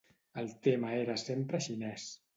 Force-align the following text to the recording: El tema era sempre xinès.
El 0.43 0.47
tema 0.67 0.95
era 1.03 1.19
sempre 1.27 1.63
xinès. 1.69 2.13